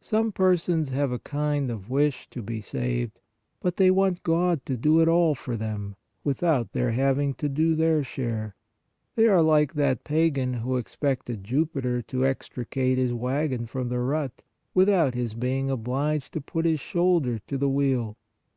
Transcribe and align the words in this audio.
72 0.00 0.02
PRAYER 0.02 0.08
Some 0.08 0.32
persons 0.56 0.88
have 0.88 1.12
a 1.12 1.18
kind 1.20 1.70
of 1.70 1.88
wish 1.88 2.28
to 2.30 2.42
be 2.42 2.60
saved, 2.60 3.20
but 3.60 3.76
they 3.76 3.92
want 3.92 4.24
God 4.24 4.66
to 4.66 4.76
do 4.76 5.00
it 5.00 5.06
all 5.06 5.36
for 5.36 5.56
them, 5.56 5.94
without 6.24 6.72
their 6.72 6.90
having 6.90 7.32
to 7.34 7.48
do 7.48 7.76
their 7.76 8.02
share; 8.02 8.56
they 9.14 9.28
are 9.28 9.40
like 9.40 9.74
that 9.74 10.02
pagan 10.02 10.54
who 10.54 10.78
expected 10.78 11.44
Jupiter 11.44 12.02
to 12.02 12.26
extricate 12.26 12.98
his 12.98 13.12
wagon 13.12 13.66
from 13.66 13.88
the 13.88 14.00
rut, 14.00 14.42
without 14.74 15.14
his 15.14 15.34
being 15.34 15.70
obliged 15.70 16.32
to 16.32 16.40
put 16.40 16.64
his 16.64 16.80
shoulder 16.80 17.38
to 17.46 17.56
the 17.56 17.68
wheel. 17.68 18.16